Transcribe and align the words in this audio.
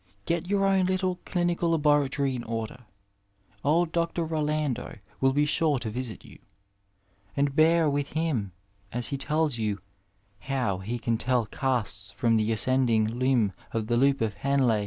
Gret 0.25 0.47
your 0.49 0.65
own 0.65 0.87
little 0.87 1.19
clinical 1.25 1.69
laboratory 1.69 2.35
in 2.35 2.43
order. 2.45 2.85
Old 3.63 3.91
Dr. 3.91 4.25
Rolando 4.25 4.97
will 5.19 5.31
be 5.31 5.45
sure 5.45 5.77
to 5.77 5.91
visit 5.91 6.25
you, 6.25 6.39
and 7.37 7.55
bear 7.55 7.87
with 7.87 8.13
him 8.13 8.51
as 8.91 9.09
he 9.09 9.17
tells 9.19 9.59
you 9.59 9.77
how 10.39 10.79
he 10.79 10.97
can 10.97 11.19
tell 11.19 11.45
casts 11.45 12.09
from 12.13 12.35
the 12.37 12.51
ascending 12.51 13.19
limb 13.19 13.53
of 13.73 13.85
the 13.85 13.95
loop 13.95 14.21
of 14.21 14.33
Henle. 14.33 14.71